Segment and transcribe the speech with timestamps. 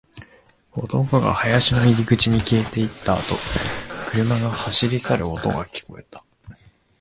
[0.75, 3.35] 男が林の入り口に消えていったあと、
[4.09, 6.23] 車が走り去る音が聞こえた